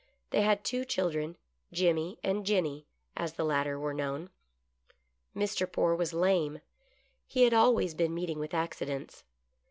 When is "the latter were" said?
3.33-3.93